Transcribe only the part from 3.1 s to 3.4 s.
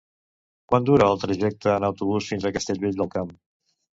Camp?